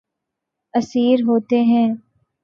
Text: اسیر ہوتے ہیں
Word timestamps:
اسیر 0.73 1.17
ہوتے 1.27 1.59
ہیں 1.63 1.87